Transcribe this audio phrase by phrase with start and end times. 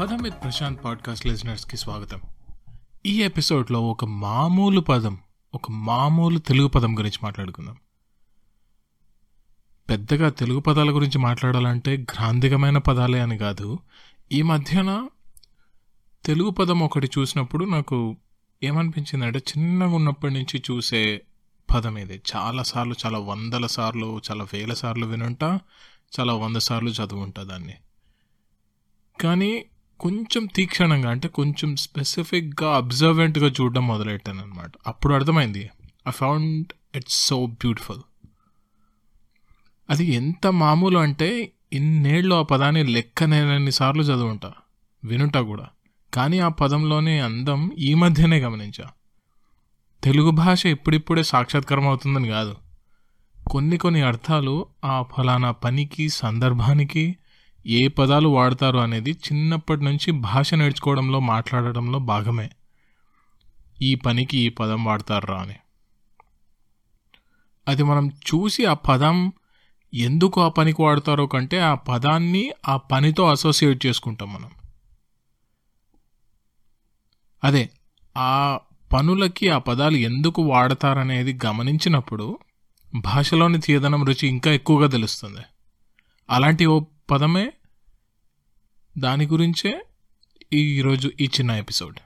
[0.00, 2.20] పదం with Prashanth podcast లిజనర్స్కి స్వాగతం.
[3.06, 5.18] ఈ ఎపిసోడ్లో ఒక మామూలు పదం
[5.54, 7.76] ఒక మామూలు తెలుగు పదం గురించి మాట్లాడుకుందాం.
[9.90, 13.78] పెద్దగా తెలుగు పదాల గురించి మాట్లాడాలంటే గ్రాంధికమైన పదాలే అని కాదు.
[14.32, 15.08] ఈ మధ్యన
[16.24, 18.16] తెలుగు పదం ఒకటి చూసినప్పుడు నాకు
[18.62, 21.22] ఏమనిపించిందంటే చిన్నగా ఉన్నప్పటి నుంచి చూసే
[21.74, 22.22] పదం ఇది.
[22.36, 25.60] చాలాసార్లు చాలా వందల సార్లు చాలా వేల సార్లు వినుంటా
[26.20, 27.74] చాలా వంద సార్లు చదువుంటా దాన్ని.
[29.20, 29.64] కానీ
[30.00, 35.70] కొంచెం తీక్షణంగా అంటే కొంచెం స్పెసిఫిక్గా అబ్జర్వెంట్గా చూడడం మొదలెట్టాను అనమాట అప్పుడు అర్థమైంది
[36.08, 38.00] I found it's so beautiful
[39.90, 44.52] అది ఎంత మామూలు అంటే ఇన్నేళ్ళు ఆ పదాన్ని లెక్కనేనన్ని సార్లు చదువుంటా
[45.04, 45.66] వినుంటా కూడా.
[46.14, 48.84] కానీ ఆ పదంలోనే అందం ఈ మధ్యనే గమనించా.
[50.04, 52.56] తెలుగు భాష ఇప్పుడిప్పుడే సాక్షాత్కారం అవుతుందని కాదు.
[53.46, 57.16] కొన్ని కొన్ని అర్థాలు ఆ ఫలానా పనికి సందర్భానికి
[57.66, 62.50] ఏ పదాలు వాడతారు అనేది చిన్నప్పటి నుంచి భాష నేర్చుకోవడంలో మాట్లాడడంలో భాగమే.
[63.82, 65.54] ఈ పనికి ఈ పదం వాడతారా అని.
[67.68, 69.32] అది మనం చూసి ఆ పదం
[69.94, 74.50] ఎందుకు ఆ పనికి వాడతారో కంటే ఆ పదాన్ని ఆ పనితో అసోసియేట్ చేసుకుంటాం మనం.
[77.44, 77.70] అదే
[78.16, 78.58] ఆ
[78.92, 82.38] పనులకి ఆ పదాలు ఎందుకు వాడతారనేది గమనించినప్పుడు
[82.94, 85.40] భాషలోని తీయదనం రుచి ఇంకా ఎక్కువగా తెలుస్తుంది.
[86.30, 86.80] అలాంటి ఓ
[87.10, 87.52] పదమే?
[88.98, 89.86] దాని గురించే
[90.52, 91.98] ఈరోజు ఈ చిన్న ఎపిసోడ్.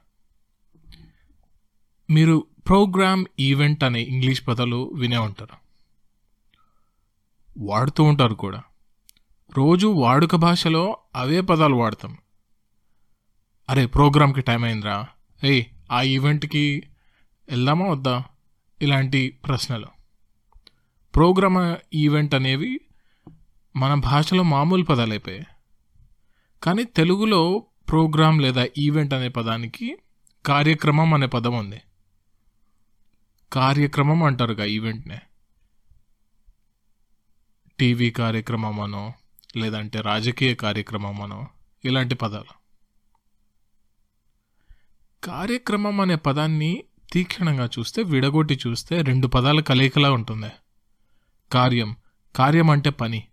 [2.11, 5.57] మీరు ప్రోగ్రామ్ ఈవెంట్ అనే ఇంగ్లీష్ పదాలు వినే ఉంటారు.
[7.59, 8.63] వాడుతూ ఉంటారు కూడా.
[9.57, 12.17] రోజు వాడుక భాషలో అవే పదాలు వాడతాం.
[13.71, 15.07] అరే ప్రోగ్రామ్కి టైం అయిందిరా.
[15.45, 16.83] ఏయ్ ఆ ఈవెంట్కి
[17.49, 18.25] వెళ్దామా వద్దా?
[18.83, 19.87] ఇలాంటి ప్రశ్నలు.
[21.15, 22.81] ప్రోగ్రామ్ ఈవెంట్ అనేవి
[23.77, 25.47] మన భాషలో మామూలు పదాలు అయిపోయాయి.
[26.63, 29.99] కానీ తెలుగులో ప్రోగ్రామ్ లేదా ఈవెంట్ అనే పదానికి
[30.47, 31.81] కార్యక్రమం అనే పదం ఉంది.
[33.53, 35.21] కార్యక్రమం అంటారుగా ఈవెంట్నే.
[37.79, 39.13] టీవీ కార్యక్రమం అనో
[39.57, 41.49] లేదంటే రాజకీయ కార్యక్రమం అనో
[41.85, 42.65] ఇలాంటి పదాలు.
[45.25, 50.51] కార్యక్రమం అనే పదాన్ని తీక్షణంగా చూస్తే విడగొట్టి చూస్తే రెండు పదాల కలయికలా ఉంటుంది.
[51.53, 51.97] కార్యం.
[52.37, 53.29] కార్యం అంటే పని.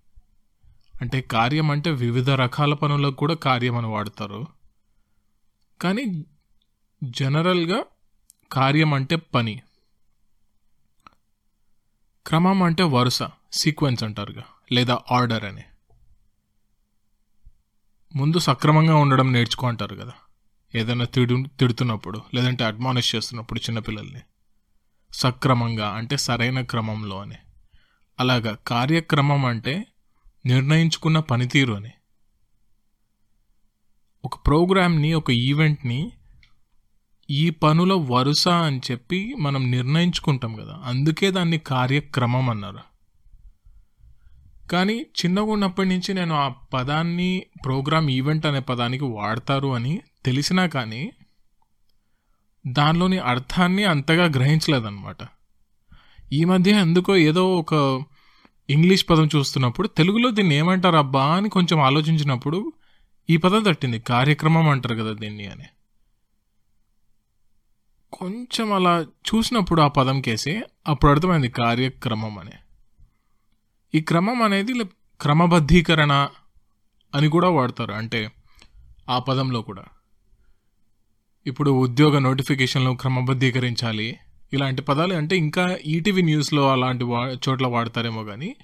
[1.02, 4.48] అంటే కార్యం అంటే వివిధ రకాల పనులకు కూడా కార్యం అని వాడతారు.
[5.82, 6.26] కానీ
[7.04, 7.84] జనరల్గా
[8.52, 9.62] కార్యం అంటే పని.
[12.28, 13.24] క్రమం అంటే వరుస
[13.54, 15.64] సీక్వెన్స్ అంటారుగా లేదా ఆర్డర్ అని.
[18.16, 20.14] ముందు సక్రమంగా ఉండడం నేర్చుకో అంటారు కదా.
[20.76, 24.22] ఏదైనా తిడు తిడుతున్నప్పుడు లేదంటే అడ్మానిష్ చేస్తున్నప్పుడు చిన్నపిల్లల్ని
[25.14, 27.36] సక్రమంగా అంటే సరైన క్రమంలో అని.
[28.20, 29.88] అలాగా కార్యక్రమం అంటే
[30.46, 31.90] నిర్ణయించుకున్న పనితీరు అని.
[34.26, 36.12] ఒక ప్రోగ్రామ్ని ఒక ఈవెంట్ని
[37.30, 40.82] ఈ పనుల వరుస అని చెప్పి మనం నిర్ణయించుకుంటాం కదా.
[40.86, 42.80] అందుకే దాన్ని కార్యక్రమం అన్నారు.
[44.72, 51.12] కానీ చిన్నగా ఉన్నప్పటి నుంచి నేను ఆ పదాన్ని ప్రోగ్రామ్ ఈవెంట్ అనే పదానికి వాడతారు అని తెలిసినా కానీ
[52.68, 55.18] దానిలోని అర్థాన్ని అంతగా గ్రహించలేదన్నమాట.
[56.34, 58.04] ఈ మధ్య ఎందుకో ఏదో ఒక
[58.72, 62.74] ఇంగ్లీష్ పదం చూస్తున్నప్పుడు తెలుగులో దీన్ని ఏమంటారు అబ్బా అని కొంచెం ఆలోచించినప్పుడు
[63.30, 64.00] ఈ పదం తట్టింది.
[64.00, 65.66] కార్యక్రమం అంటారు కదా దీన్ని అని.
[68.14, 72.52] కొంచెం అలా చూసినప్పుడు ఆ పదం కేసి అప్పుడు అర్థమైంది కార్యక్రమం అని.
[73.96, 74.84] ఈ క్రమం అనేది
[75.22, 76.28] క్రమబద్ధీకరణ
[77.16, 77.92] అని కూడా వాడతారు.
[77.92, 78.32] అంటే
[79.10, 79.84] ఆ పదంలో కూడా.
[81.48, 84.18] ఇప్పుడు ఉద్యోగ నోటిఫికేషన్లు క్రమబద్ధీకరించాలి.
[84.54, 88.56] ఇలాంటి పదాలు అంటే ఇంకా ఈటీవీ న్యూస్లో అలాంటి వా చోట్ల వాడతారేమో కానీ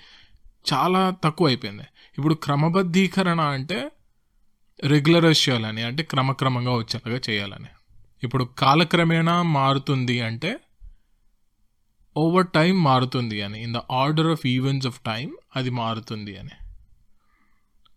[0.74, 1.84] చాలా తక్కువ అయిపోయింది
[2.18, 3.92] ఇప్పుడు క్రమబద్ధీకరణ అంటే
[4.84, 7.70] రెగ్యులరైజ్ చేయాలని అంటే క్రమక్రమంగా వచ్చేలాగా చేయాలని.
[8.24, 10.60] ఇప్పుడు కాలక్రమేణా మారుతుంది అంటే
[12.18, 16.56] ఓవర్ టైం మారుతుంది అని in the order of events of time అది మారుతుంది అని.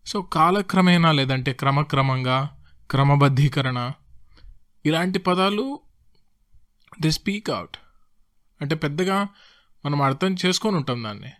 [0.07, 2.57] సో కాలక్రమేణా లేదంటే క్రమక్రమంగా
[2.89, 3.91] క్రమబద్ధీకరణ
[4.85, 5.79] ఇలాంటి పదాలు
[6.99, 7.77] దే స్పీక్ అవుట్.
[8.61, 9.27] అంటే పెద్దగా
[9.85, 11.31] మనం అర్థం చేసుకొని ఉంటాం దాన్ని.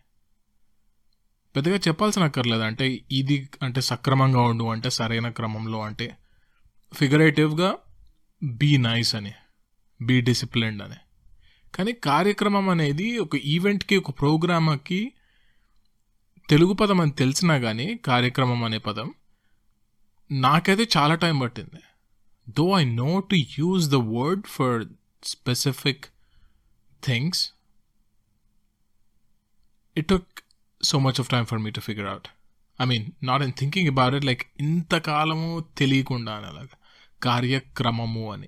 [1.55, 6.17] పెద్దగా చెప్పాల్సిన అక్కర్లేదు అంటే ఇది అంటే సక్రమంగా ఉండు అంటే సరైన క్రమంలో అంటే
[6.93, 7.75] ఫిగరేటివ్గా
[8.43, 9.33] బీ నైస్ అని
[10.01, 10.95] బీ డిసిప్లిన్డ్ అని.
[11.75, 15.11] కానీ కార్యక్రమం అనేది ఒక ఈవెంట్కి ఒక ప్రోగ్రామ్కి
[16.49, 19.13] తెలుగు పదం అని తెలిసినా కానీ కార్యక్రమం అనే పదం
[20.31, 21.81] నాకైతే చాలా టైం పట్టింది.
[22.49, 24.85] Though I know to use the word for
[25.23, 26.05] specific
[27.03, 27.51] things
[29.99, 30.23] it took
[30.85, 32.27] so much of time for me to figure out.
[32.81, 36.67] I mean not in thinking about it like ఇంతకాలము తెలియకుండా అని అలాగా
[37.23, 38.47] కార్యక్రమము అని.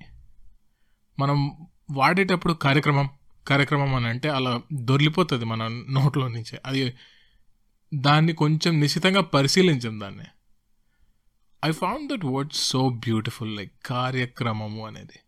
[1.19, 3.09] మనం వాడేటప్పుడు కార్యక్రమం
[3.47, 6.57] కార్యక్రమం అని అంటే అలా దొరికిపోతుంది మన నోట్లో నుంచి.
[6.65, 6.93] అది
[7.93, 10.25] దాన్ని కొంచెం నిశ్చితంగా పరిశీలించాం దాన్ని.
[11.65, 15.19] I found that word so beautiful like కార్యక్రమము అనేది.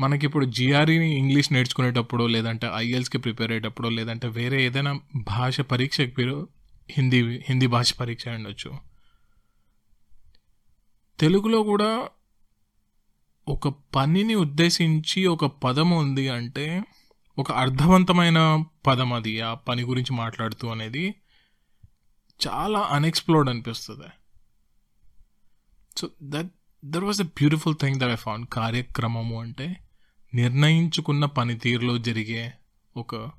[0.00, 6.48] మనకి ఇప్పుడు జిఆర్ఈని ఇంగ్లీష్ నేర్చుకునేటప్పుడు లేదంటే ఐఎల్స్కి ప్రిపేర్ అయ్యేటప్పుడు లేదంటే వేరే ఏదైనా భాష పరీక్షకి మీరు
[6.90, 8.78] హిందీ హిందీ భాష పరీక్ష ఉండొచ్చు.
[11.20, 12.08] తెలుగులో కూడా
[13.48, 16.82] ఒక పనిని ఉద్దేశించి ఒక పదం ఉంది అంటే
[17.38, 21.14] ఒక అర్థవంతమైన పదం అది ఆ పని గురించి మాట్లాడుతూ అనేది
[22.48, 24.08] చాలా అన్ఎక్స్ప్లోర్డ్ అనిపిస్తుంది.
[25.96, 26.46] So that
[26.84, 29.76] there was a beautiful thing that I found కార్యక్రమము అంటే
[30.34, 32.52] నిర్ణయించుకున్న పనితీరులో జరిగే
[32.96, 33.30] ఒక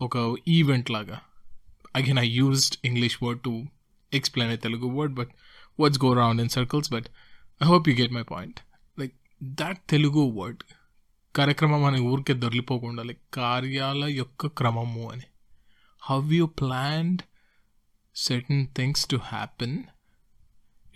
[0.00, 1.20] ఒక ఈవెంట్ లాగా.
[1.96, 3.64] Again I used English word to
[4.12, 5.30] explain a Telugu word but
[5.80, 7.06] what's go round in circles but
[7.62, 8.60] I hope you get my point
[8.98, 9.12] like
[9.42, 10.62] that Telugu word
[11.36, 15.22] కార్యక్రమం అనే ఊరికే దొరికిపోకుండా లైక్ కార్యాల యొక్క క్రమము అని.
[16.00, 17.22] How you planned
[18.30, 19.76] certain things to happen,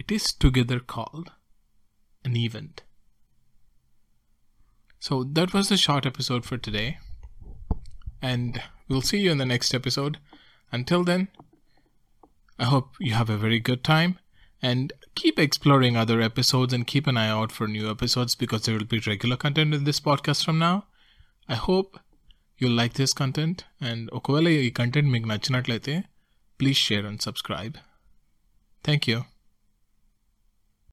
[0.03, 1.29] it is together called
[2.29, 2.90] an event.
[5.00, 6.98] So that was the short episode for today.
[8.22, 10.18] And we'll see you in the next episode.
[10.72, 11.28] Until then,
[12.58, 14.20] I hope you have a very good time
[14.62, 18.76] and keep exploring other episodes and keep an eye out for new episodes because there
[18.78, 20.86] will be regular content in this podcast from now.
[21.48, 22.00] I hope
[22.58, 25.96] you like this content and ఒకవేళ ఈ content మీకు నచ్చినట్లయితే
[26.60, 27.76] please share and subscribe.
[28.88, 29.18] Thank you.